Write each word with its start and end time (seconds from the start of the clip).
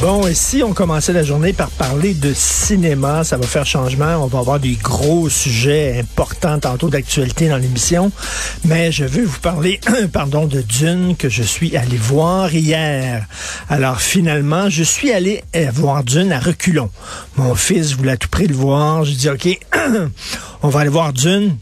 Bon, 0.00 0.26
et 0.26 0.34
si 0.34 0.62
on 0.62 0.74
commençait 0.74 1.12
la 1.12 1.22
journée 1.22 1.52
par 1.52 1.70
parler 1.70 2.12
de 2.12 2.34
cinéma, 2.34 3.24
ça 3.24 3.38
va 3.38 3.46
faire 3.46 3.64
changement. 3.64 4.16
On 4.22 4.26
va 4.26 4.40
avoir 4.40 4.60
des 4.60 4.74
gros 4.74 5.28
sujets 5.30 5.98
importants 5.98 6.58
tantôt 6.58 6.90
d'actualité 6.90 7.48
dans 7.48 7.56
l'émission. 7.56 8.12
Mais 8.64 8.92
je 8.92 9.04
veux 9.04 9.24
vous 9.24 9.40
parler, 9.40 9.80
pardon, 10.12 10.46
de 10.46 10.60
Dune 10.60 11.16
que 11.16 11.28
je 11.28 11.42
suis 11.42 11.76
allé 11.76 11.96
voir 11.96 12.54
hier. 12.54 13.26
Alors 13.70 14.00
finalement, 14.00 14.68
je 14.68 14.82
suis 14.82 15.12
allé 15.12 15.42
euh, 15.54 15.70
voir 15.72 16.04
Dune 16.04 16.30
à 16.30 16.40
reculons. 16.40 16.90
Mon 17.36 17.54
fils 17.54 17.94
voulait 17.94 18.18
tout 18.18 18.28
prix 18.28 18.46
le 18.46 18.54
voir. 18.54 19.04
J'ai 19.04 19.14
dit, 19.14 19.30
OK, 19.30 19.58
on 20.62 20.68
va 20.68 20.80
aller 20.80 20.90
voir 20.90 21.12
Dune. 21.14 21.56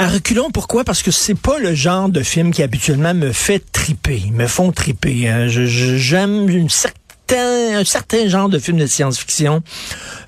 À 0.00 0.08
reculons, 0.08 0.50
pourquoi? 0.50 0.82
Parce 0.82 1.02
que 1.02 1.10
c'est 1.10 1.34
pas 1.38 1.58
le 1.58 1.74
genre 1.74 2.08
de 2.08 2.22
film 2.22 2.54
qui 2.54 2.62
habituellement 2.62 3.12
me 3.12 3.32
fait 3.32 3.62
triper, 3.70 4.30
me 4.32 4.46
font 4.46 4.72
triper. 4.72 5.28
hein. 5.28 5.46
J'aime 5.46 6.48
une 6.48 6.70
certaine 6.70 6.96
un 7.38 7.84
certain 7.84 8.28
genre 8.28 8.48
de 8.48 8.58
film 8.58 8.78
de 8.78 8.86
science-fiction. 8.86 9.62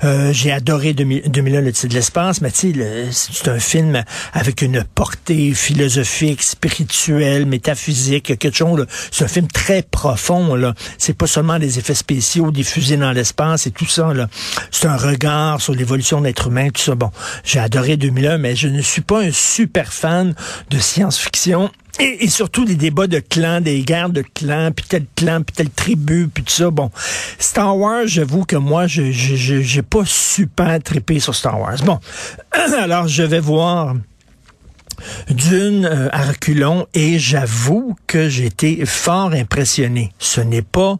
Euh, 0.04 0.32
J'ai 0.32 0.52
adoré 0.52 0.92
2000 0.94 1.30
2001, 1.30 1.60
le 1.60 1.72
titre 1.72 1.88
de 1.88 1.94
l'espace, 1.94 2.40
mais 2.40 2.50
tu 2.50 2.74
c'est 3.10 3.48
un 3.48 3.58
film 3.58 4.02
avec 4.32 4.62
une 4.62 4.84
portée 4.94 5.54
philosophique, 5.54 6.42
spirituelle, 6.42 7.46
métaphysique, 7.46 8.38
quelque 8.38 8.56
chose. 8.56 8.86
C'est 9.10 9.24
un 9.24 9.28
film 9.28 9.48
très 9.48 9.82
profond. 9.82 10.54
là. 10.54 10.74
C'est 10.98 11.16
pas 11.16 11.26
seulement 11.26 11.58
des 11.58 11.78
effets 11.78 11.94
spéciaux 11.94 12.50
diffusés 12.50 12.96
dans 12.96 13.12
l'espace 13.12 13.66
et 13.66 13.70
tout 13.70 13.86
ça. 13.86 14.12
là. 14.14 14.28
C'est 14.70 14.86
un 14.86 14.96
regard 14.96 15.60
sur 15.60 15.74
l'évolution 15.74 16.20
de 16.20 16.26
l'être 16.26 16.48
humain, 16.48 16.68
tout 16.70 16.82
ça. 16.82 16.94
Bon, 16.94 17.10
j'ai 17.44 17.58
adoré 17.58 17.96
2001, 17.96 18.38
mais 18.38 18.56
je 18.56 18.68
ne 18.68 18.80
suis 18.82 19.02
pas 19.02 19.20
un 19.22 19.32
super 19.32 19.92
fan 19.92 20.34
de 20.70 20.78
science-fiction. 20.78 21.70
Et, 22.00 22.24
et 22.24 22.28
surtout 22.28 22.64
des 22.64 22.74
débats 22.74 23.06
de 23.06 23.18
clans, 23.18 23.60
des 23.60 23.82
guerres 23.82 24.08
de 24.10 24.22
clans, 24.34 24.70
puis 24.74 24.84
tel 24.88 25.04
clan, 25.14 25.42
puis 25.42 25.54
telle 25.54 25.70
tribu, 25.70 26.28
puis 26.32 26.42
tout 26.42 26.50
ça. 26.52 26.70
Bon, 26.70 26.90
Star 27.38 27.76
Wars, 27.76 28.06
j'avoue 28.06 28.44
que 28.44 28.56
moi, 28.56 28.86
je- 28.86 29.12
j'ai 29.12 29.82
pas 29.82 30.02
super 30.06 30.82
trippé 30.82 31.20
sur 31.20 31.34
Star 31.34 31.60
Wars. 31.60 31.76
Bon, 31.84 31.98
alors 32.80 33.08
je 33.08 33.22
vais 33.22 33.40
voir 33.40 33.94
d'une 35.28 35.86
euh, 35.86 36.08
et 36.94 37.18
j'avoue 37.18 37.96
que 38.06 38.28
j'ai 38.28 38.46
été 38.46 38.84
fort 38.86 39.32
impressionné. 39.32 40.12
Ce 40.18 40.40
n'est 40.40 40.62
pas 40.62 40.98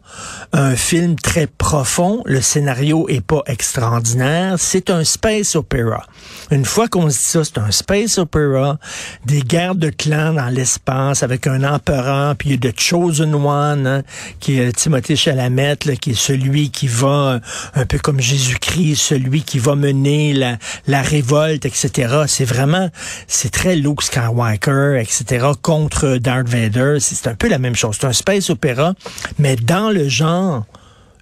un 0.51 0.75
film 0.75 1.15
très 1.15 1.47
profond, 1.47 2.21
le 2.25 2.41
scénario 2.41 3.07
est 3.09 3.21
pas 3.21 3.41
extraordinaire, 3.47 4.55
c'est 4.57 4.89
un 4.89 5.03
space 5.03 5.55
opera. 5.55 6.05
Une 6.51 6.65
fois 6.65 6.87
qu'on 6.87 7.09
se 7.09 7.17
dit 7.17 7.23
ça, 7.23 7.43
c'est 7.43 7.57
un 7.57 7.71
space 7.71 8.17
opera, 8.17 8.77
des 9.25 9.41
guerres 9.41 9.75
de 9.75 9.89
clans 9.89 10.33
dans 10.33 10.49
l'espace 10.49 11.23
avec 11.23 11.47
un 11.47 11.63
empereur, 11.63 12.35
puis 12.35 12.49
il 12.49 12.63
y 12.63 12.67
a 12.67 12.71
The 12.71 12.79
Chosen 12.79 13.33
One, 13.33 13.87
hein, 13.87 14.03
qui 14.39 14.59
est 14.59 14.71
Timothée 14.73 15.15
Chalamet, 15.15 15.77
là, 15.85 15.95
qui 15.95 16.11
est 16.11 16.19
celui 16.19 16.69
qui 16.69 16.87
va, 16.87 17.07
euh, 17.07 17.39
un 17.75 17.85
peu 17.85 17.97
comme 17.97 18.19
Jésus-Christ, 18.19 18.95
celui 18.95 19.43
qui 19.43 19.59
va 19.59 19.75
mener 19.75 20.33
la, 20.33 20.57
la 20.87 21.01
révolte, 21.01 21.65
etc. 21.65 22.23
C'est 22.27 22.45
vraiment, 22.45 22.89
c'est 23.27 23.51
très 23.51 23.75
Skywalker, 24.01 24.99
etc., 24.99 25.47
contre 25.61 26.17
Darth 26.17 26.47
Vader. 26.47 26.97
C'est 26.99 27.27
un 27.27 27.35
peu 27.35 27.47
la 27.47 27.59
même 27.59 27.75
chose. 27.75 27.97
C'est 27.99 28.07
un 28.07 28.13
space 28.13 28.49
opéra, 28.49 28.93
mais 29.39 29.55
dans 29.55 29.89
le 29.89 30.07
genre, 30.09 30.65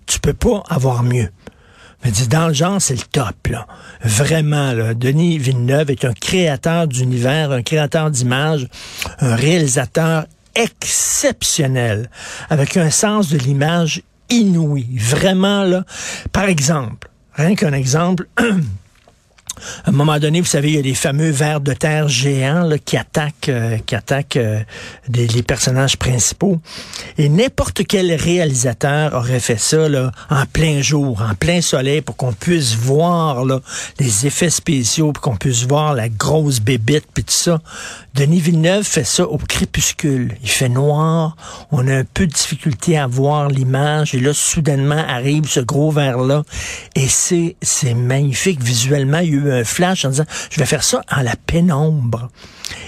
tu 0.05 0.19
peux 0.19 0.33
pas 0.33 0.63
avoir 0.69 1.03
mieux. 1.03 1.29
Mais 2.03 2.11
dans 2.29 2.47
le 2.47 2.53
genre, 2.53 2.81
c'est 2.81 2.95
le 2.95 3.01
top. 3.11 3.49
Vraiment. 4.01 4.73
Denis 4.95 5.37
Villeneuve 5.37 5.91
est 5.91 6.05
un 6.05 6.13
créateur 6.13 6.87
d'univers, 6.87 7.51
un 7.51 7.61
créateur 7.61 8.09
d'images, 8.09 8.67
un 9.19 9.35
réalisateur 9.35 10.25
exceptionnel, 10.55 12.09
avec 12.49 12.77
un 12.77 12.89
sens 12.89 13.29
de 13.29 13.37
l'image 13.37 14.01
inouï. 14.29 14.87
Vraiment, 14.97 15.63
là. 15.63 15.83
Par 16.31 16.45
exemple, 16.45 17.09
rien 17.35 17.55
qu'un 17.55 17.73
exemple, 17.73 18.27
à 19.85 19.89
un 19.89 19.91
moment 19.91 20.17
donné, 20.19 20.41
vous 20.41 20.47
savez, 20.47 20.69
il 20.69 20.75
y 20.75 20.79
a 20.79 20.81
les 20.81 20.95
fameux 20.95 21.29
vers 21.29 21.61
de 21.61 21.73
terre 21.73 22.07
géants 22.07 22.63
là, 22.63 22.77
qui 22.77 22.97
attaquent, 22.97 23.49
euh, 23.49 23.77
qui 23.85 23.95
attaquent 23.95 24.37
euh, 24.37 24.59
des- 25.07 25.27
les 25.27 25.43
personnages 25.43 25.97
principaux. 25.97 26.59
Et 27.17 27.29
n'importe 27.29 27.83
quel 27.87 28.13
réalisateur 28.13 29.13
aurait 29.13 29.39
fait 29.39 29.59
ça 29.59 29.87
là, 29.89 30.11
en 30.29 30.45
plein 30.45 30.81
jour, 30.81 31.21
en 31.21 31.35
plein 31.35 31.61
soleil, 31.61 32.01
pour 32.01 32.15
qu'on 32.15 32.33
puisse 32.33 32.75
voir 32.75 33.45
là, 33.45 33.59
les 33.99 34.25
effets 34.25 34.49
spéciaux, 34.49 35.11
pour 35.11 35.21
qu'on 35.21 35.35
puisse 35.37 35.63
voir 35.67 35.93
la 35.93 36.09
grosse 36.09 36.59
bébite, 36.59 37.05
puis 37.13 37.23
tout 37.23 37.33
ça. 37.33 37.61
Denis 38.13 38.39
Villeneuve 38.41 38.83
fait 38.83 39.05
ça 39.05 39.25
au 39.25 39.37
crépuscule. 39.37 40.35
Il 40.43 40.49
fait 40.49 40.69
noir, 40.69 41.35
on 41.71 41.87
a 41.87 41.95
un 41.95 42.03
peu 42.03 42.27
de 42.27 42.33
difficulté 42.33 42.97
à 42.97 43.07
voir 43.07 43.47
l'image, 43.49 44.13
et 44.15 44.19
là, 44.19 44.33
soudainement, 44.33 45.03
arrive 45.07 45.45
ce 45.47 45.59
gros 45.61 45.91
verre-là, 45.91 46.43
et 46.95 47.07
c'est 47.07 47.55
magnifique 47.93 48.61
visuellement. 48.61 49.19
Un 49.49 49.63
flash 49.63 50.05
en 50.05 50.09
disant, 50.09 50.25
je 50.49 50.59
vais 50.59 50.65
faire 50.65 50.83
ça 50.83 51.01
en 51.11 51.21
la 51.21 51.35
pénombre. 51.35 52.29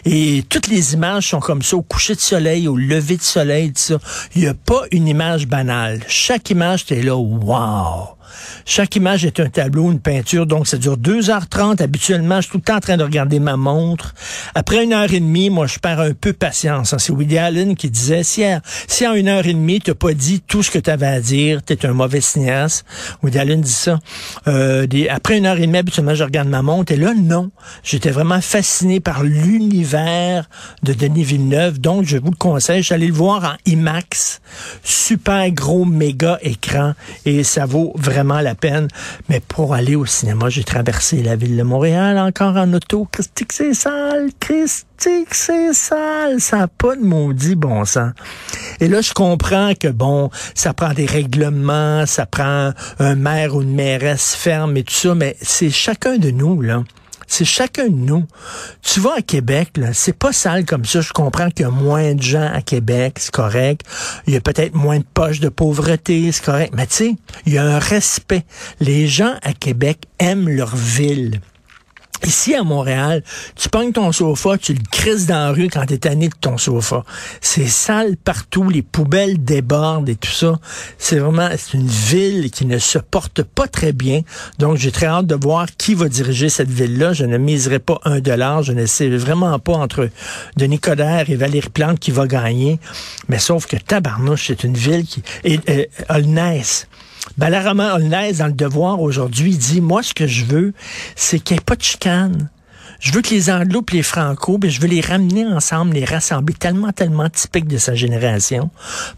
Et 0.05 0.43
toutes 0.49 0.67
les 0.67 0.93
images 0.93 1.29
sont 1.29 1.39
comme 1.39 1.61
ça, 1.61 1.75
au 1.75 1.81
coucher 1.81 2.15
de 2.15 2.19
soleil, 2.19 2.67
au 2.67 2.75
lever 2.75 3.17
de 3.17 3.21
soleil, 3.21 3.69
tout 3.69 3.81
ça. 3.81 3.97
Il 4.35 4.41
n'y 4.41 4.47
a 4.47 4.53
pas 4.53 4.83
une 4.91 5.07
image 5.07 5.47
banale. 5.47 6.01
Chaque 6.07 6.49
image, 6.49 6.85
t'es 6.85 7.01
là, 7.01 7.15
wow! 7.15 8.17
Chaque 8.65 8.95
image 8.95 9.25
est 9.25 9.39
un 9.39 9.49
tableau, 9.49 9.91
une 9.91 9.99
peinture, 9.99 10.45
donc 10.45 10.67
ça 10.67 10.77
dure 10.77 10.97
2h30. 10.97 11.81
Habituellement, 11.81 12.37
je 12.37 12.43
suis 12.43 12.51
tout 12.51 12.57
le 12.57 12.63
temps 12.63 12.77
en 12.77 12.79
train 12.79 12.97
de 12.97 13.03
regarder 13.03 13.39
ma 13.39 13.57
montre. 13.57 14.13
Après 14.55 14.83
une 14.83 14.93
heure 14.93 15.11
et 15.13 15.19
demie, 15.19 15.49
moi, 15.49 15.67
je 15.67 15.79
perds 15.79 15.99
un 15.99 16.13
peu 16.13 16.33
patience. 16.33 16.93
hein. 16.93 16.97
C'est 16.99 17.11
Woody 17.11 17.37
Allen 17.37 17.75
qui 17.75 17.89
disait, 17.89 18.23
si, 18.23 18.43
si 18.87 19.05
en 19.07 19.13
une 19.13 19.27
heure 19.27 19.45
et 19.45 19.53
demie, 19.53 19.79
t'as 19.81 19.93
pas 19.93 20.13
dit 20.13 20.41
tout 20.41 20.63
ce 20.63 20.71
que 20.71 20.79
tu 20.79 20.89
avais 20.89 21.07
à 21.07 21.19
dire, 21.21 21.61
t'es 21.63 21.85
un 21.85 21.93
mauvais 21.93 22.21
cinéaste. 22.21 22.85
Woody 23.21 23.39
Allen 23.39 23.61
dit 23.61 23.71
ça. 23.71 23.99
Euh, 24.47 24.87
après 25.09 25.37
une 25.37 25.45
heure 25.45 25.57
et 25.57 25.65
demie, 25.67 25.77
habituellement, 25.79 26.15
je 26.15 26.23
regarde 26.23 26.47
ma 26.47 26.61
montre. 26.61 26.91
Et 26.91 26.97
là, 26.97 27.13
non. 27.15 27.51
J'étais 27.83 28.11
vraiment 28.11 28.41
fasciné 28.41 28.99
par 28.99 29.23
l'univers 29.23 30.49
de 30.83 30.93
Denis 30.93 31.23
Villeneuve. 31.23 31.79
Donc, 31.79 32.05
je 32.05 32.17
vous 32.17 32.31
le 32.31 32.37
conseille. 32.37 32.85
Allé 32.89 33.07
le 33.07 33.13
voir 33.13 33.43
en 33.43 33.71
IMAX. 33.71 34.41
Super 34.83 35.49
gros, 35.51 35.85
méga 35.85 36.37
écran. 36.41 36.93
Et 37.25 37.43
ça 37.43 37.65
vaut 37.65 37.93
vraiment 37.95 38.22
la 38.23 38.55
peine. 38.55 38.87
Mais 39.29 39.39
pour 39.39 39.73
aller 39.73 39.95
au 39.95 40.05
cinéma, 40.05 40.49
j'ai 40.49 40.63
traversé 40.63 41.21
la 41.21 41.35
ville 41.35 41.57
de 41.57 41.63
Montréal 41.63 42.17
encore 42.17 42.57
en 42.57 42.71
auto. 42.73 43.07
Christique, 43.11 43.53
c'est 43.53 43.73
sale. 43.73 44.29
Christique, 44.39 45.33
c'est 45.33 45.73
sale. 45.73 46.39
Ça 46.39 46.57
n'a 46.57 46.67
pas 46.67 46.95
de 46.95 47.01
maudit 47.03 47.55
bon 47.55 47.85
sens. 47.85 48.11
Et 48.79 48.87
là, 48.87 49.01
je 49.01 49.13
comprends 49.13 49.73
que, 49.79 49.87
bon, 49.87 50.29
ça 50.55 50.73
prend 50.73 50.93
des 50.93 51.05
règlements, 51.05 52.05
ça 52.05 52.25
prend 52.25 52.71
un 52.99 53.15
maire 53.15 53.55
ou 53.55 53.61
une 53.61 53.75
mairesse 53.75 54.35
ferme 54.35 54.77
et 54.77 54.83
tout 54.83 54.93
ça, 54.93 55.15
mais 55.15 55.35
c'est 55.41 55.69
chacun 55.69 56.17
de 56.17 56.31
nous, 56.31 56.61
là. 56.61 56.83
C'est 57.35 57.45
chacun 57.45 57.85
de 57.85 57.95
nous. 57.95 58.27
Tu 58.83 58.99
vas 58.99 59.15
à 59.17 59.21
Québec, 59.23 59.79
c'est 59.93 60.15
pas 60.15 60.31
sale 60.31 60.65
comme 60.65 60.85
ça. 60.85 61.01
Je 61.01 61.11
comprends 61.13 61.49
qu'il 61.49 61.61
y 61.61 61.67
a 61.67 61.71
moins 61.71 62.13
de 62.13 62.21
gens 62.21 62.47
à 62.53 62.61
Québec, 62.61 63.15
c'est 63.17 63.31
correct. 63.31 63.81
Il 64.27 64.35
y 64.35 64.37
a 64.37 64.39
peut-être 64.39 64.75
moins 64.75 64.99
de 64.99 65.05
poches 65.15 65.39
de 65.39 65.49
pauvreté, 65.49 66.31
c'est 66.31 66.45
correct. 66.45 66.75
Mais 66.77 66.85
tu 66.85 66.93
sais, 66.93 67.15
il 67.47 67.53
y 67.53 67.57
a 67.57 67.63
un 67.65 67.79
respect. 67.79 68.45
Les 68.79 69.07
gens 69.07 69.33
à 69.41 69.53
Québec 69.53 70.03
aiment 70.19 70.47
leur 70.47 70.75
ville. 70.75 71.41
Ici, 72.25 72.55
à 72.55 72.63
Montréal, 72.63 73.21
tu 73.55 73.67
pognes 73.67 73.91
ton 73.91 74.11
sofa, 74.13 74.57
tu 74.57 74.73
le 74.73 74.79
crises 74.91 75.25
dans 75.25 75.35
la 75.35 75.51
rue 75.51 75.67
quand 75.67 75.85
t'es 75.85 75.97
tanné 75.97 76.29
de 76.29 76.35
ton 76.39 76.57
sofa. 76.57 77.03
C'est 77.41 77.67
sale 77.67 78.15
partout, 78.15 78.69
les 78.69 78.81
poubelles 78.81 79.43
débordent 79.43 80.07
et 80.07 80.15
tout 80.15 80.31
ça. 80.31 80.57
C'est 80.97 81.19
vraiment, 81.19 81.49
c'est 81.57 81.77
une 81.77 81.87
ville 81.87 82.49
qui 82.49 82.65
ne 82.65 82.77
se 82.77 82.97
porte 82.97 83.43
pas 83.43 83.67
très 83.67 83.91
bien. 83.91 84.21
Donc, 84.57 84.77
j'ai 84.77 84.91
très 84.91 85.07
hâte 85.07 85.27
de 85.27 85.35
voir 85.35 85.67
qui 85.77 85.95
va 85.95 86.07
diriger 86.07 86.47
cette 86.47 86.69
ville-là. 86.69 87.11
Je 87.11 87.25
ne 87.25 87.37
miserai 87.37 87.79
pas 87.79 87.99
un 88.05 88.21
dollar. 88.21 88.63
Je 88.63 88.71
ne 88.71 88.85
sais 88.85 89.09
vraiment 89.09 89.59
pas 89.59 89.73
entre 89.73 90.09
Denis 90.55 90.79
Coderre 90.79 91.29
et 91.29 91.35
Valérie 91.35 91.69
Plante 91.69 91.99
qui 91.99 92.11
va 92.11 92.25
gagner. 92.25 92.79
Mais 93.27 93.39
sauf 93.39 93.65
que 93.65 93.75
Tabarnouche, 93.75 94.47
c'est 94.47 94.63
une 94.63 94.75
ville 94.75 95.05
qui... 95.05 95.23
Et, 95.43 95.89
Holness, 96.07 96.87
Balarama 97.37 97.95
Holness, 97.95 98.37
dans 98.37 98.47
le 98.47 98.53
devoir 98.53 99.01
aujourd'hui, 99.01 99.57
dit, 99.57 99.81
moi, 99.81 100.03
ce 100.03 100.13
que 100.13 100.27
je 100.27 100.45
veux, 100.45 100.73
c'est 101.15 101.39
qu'il 101.39 101.55
n'y 101.55 101.61
ait 101.61 101.63
pas 101.63 101.75
de 101.75 101.81
chicane. 101.81 102.49
Je 102.99 103.11
veux 103.11 103.21
que 103.21 103.31
les 103.31 103.49
Anglo 103.49 103.83
et 103.91 103.95
les 103.95 104.03
Franco, 104.03 104.57
ben, 104.57 104.69
je 104.69 104.79
veux 104.79 104.87
les 104.87 105.01
ramener 105.01 105.45
ensemble, 105.45 105.95
les 105.95 106.05
rassembler, 106.05 106.53
tellement, 106.53 106.91
tellement 106.91 107.29
typiques 107.29 107.67
de 107.67 107.77
sa 107.77 107.95
génération. 107.95 108.69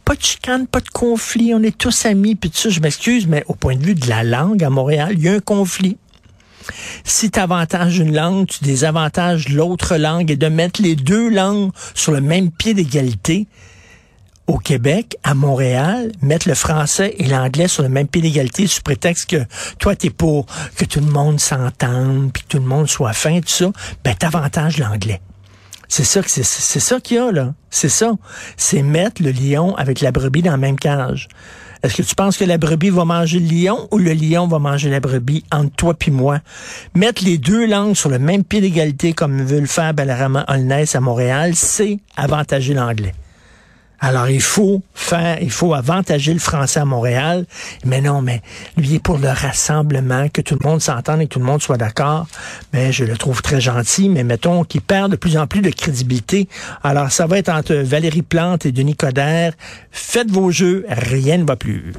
Pas 0.06 0.16
de 0.16 0.22
chicane, 0.22 0.66
pas 0.66 0.80
de 0.80 0.90
conflit, 0.90 1.54
on 1.54 1.62
est 1.62 1.78
tous 1.78 2.06
amis, 2.06 2.36
puis 2.36 2.50
tout 2.50 2.58
ça, 2.58 2.70
je 2.70 2.80
m'excuse, 2.80 3.28
mais 3.28 3.44
au 3.48 3.54
point 3.54 3.76
de 3.76 3.84
vue 3.84 3.96
de 3.96 4.08
la 4.08 4.24
langue 4.24 4.64
à 4.64 4.70
Montréal, 4.70 5.16
il 5.18 5.24
y 5.24 5.30
a 5.30 5.34
un 5.34 5.40
conflit. 5.40 5.98
Si 7.04 7.30
tu 7.30 7.40
avantages 7.40 8.00
une 8.00 8.16
langue, 8.16 8.48
tu 8.48 8.64
désavantages 8.64 9.50
l'autre 9.50 9.98
langue 9.98 10.32
et 10.32 10.38
de 10.38 10.48
mettre 10.48 10.82
les 10.82 10.96
deux 10.96 11.30
langues 11.30 11.72
sur 11.94 12.12
le 12.12 12.22
même 12.22 12.50
pied 12.50 12.74
d'égalité, 12.74 13.46
au 14.48 14.58
Québec, 14.58 15.18
à 15.24 15.34
Montréal, 15.34 16.12
mettre 16.22 16.48
le 16.48 16.56
français 16.56 17.16
et 17.18 17.26
l'anglais 17.26 17.68
sur 17.68 17.84
le 17.84 17.90
même 17.90 18.08
pied 18.08 18.22
d'égalité 18.22 18.68
sous 18.68 18.82
prétexte 18.82 19.30
que 19.30 19.44
toi, 19.80 19.96
t'es 19.96 20.10
pour 20.10 20.46
que 20.76 20.86
tout 20.86 21.00
le 21.00 21.12
monde 21.12 21.40
s'entende, 21.40 22.32
puis 22.32 22.44
que 22.44 22.48
tout 22.50 22.60
le 22.60 22.66
monde 22.66 22.88
soit 22.88 23.14
fin, 23.14 23.40
tout 23.40 23.50
ça, 23.50 23.72
ben 24.04 24.14
t'avantages 24.14 24.78
l'anglais. 24.78 25.22
C'est 25.88 26.04
ça 26.04 26.22
que 26.22 26.30
c'est, 26.30 26.44
c'est 26.44 26.80
ça 26.80 27.00
qu'il 27.00 27.18
y 27.18 27.20
a, 27.20 27.32
là. 27.32 27.54
C'est 27.70 27.90
ça. 27.90 28.12
C'est 28.58 28.82
mettre 28.82 29.22
le 29.22 29.32
lion 29.32 29.76
avec 29.76 30.02
la 30.02 30.12
brebis 30.12 30.42
dans 30.42 30.52
la 30.52 30.58
même 30.58 30.78
cage. 30.78 31.28
Est-ce 31.84 31.96
que 31.96 32.02
tu 32.02 32.16
penses 32.16 32.38
que 32.38 32.46
la 32.46 32.58
brebis 32.58 32.90
va 32.90 33.06
manger 33.06 33.40
le 33.40 33.48
lion 33.48 33.88
ou 33.92 34.00
le 34.00 34.14
lion 34.14 34.48
va 34.48 34.58
manger 34.58 34.90
la 34.90 35.00
brebis 35.00 35.44
entre 35.52 35.76
toi 35.76 35.94
puis 35.94 36.10
moi? 36.10 36.40
Mettre 36.96 37.24
les 37.24 37.38
deux 37.38 37.68
langues 37.68 37.96
sur 37.96 38.10
le 38.10 38.18
même 38.18 38.44
pied 38.44 38.62
d'égalité 38.62 39.14
comme 39.14 39.44
veut 39.44 39.60
le 39.60 39.68
faire 39.68 39.94
Bellarama 39.94 40.46
Holness 40.48 40.96
à 40.96 41.02
Montréal, 41.02 41.54
c'est 41.56 42.00
avantager 42.18 42.74
l'anglais. 42.74 43.14
Alors, 44.00 44.30
il 44.30 44.42
faut 44.42 44.82
faire, 44.94 45.42
il 45.42 45.52
faut 45.52 45.74
avantager 45.74 46.34
le 46.34 46.40
français 46.40 46.80
à 46.80 46.86
Montréal. 46.86 47.46
Mais 47.86 48.02
non, 48.02 48.22
mais 48.22 48.42
lui 48.78 48.96
est 48.96 49.00
pour 49.00 49.18
le 49.18 49.30
rassemblement, 49.30 50.30
que 50.30 50.42
tout 50.42 50.58
le 50.62 50.68
monde 50.68 50.82
s'entende 50.82 51.22
et 51.22 51.28
que 51.28 51.34
tout 51.34 51.40
le 51.40 51.46
monde 51.46 51.62
soit 51.62 51.78
d'accord. 51.78 52.28
Mais 52.74 52.92
je 52.92 53.06
le 53.06 53.18
trouve 53.18 53.42
très 53.42 53.62
gentil, 53.62 54.10
mais 54.10 54.24
mettons 54.24 54.64
qu'il 54.64 54.82
perd 54.82 55.12
de 55.12 55.16
plus 55.16 55.38
en 55.38 55.48
plus 55.48 55.62
de 55.62 55.70
crédibilité. 55.70 56.48
Alors, 56.84 57.12
ça 57.12 57.28
va 57.28 57.38
être 57.38 57.50
entre 57.50 57.76
Valérie 57.76 58.22
Plante 58.22 58.66
et 58.66 58.72
Denis 58.72 58.96
Coderre. 58.96 59.54
Faites 59.92 60.30
vos 60.30 60.52
jeux, 60.52 60.86
rien 60.90 61.38
ne 61.38 61.46
va 61.46 61.56
plus. 61.56 61.94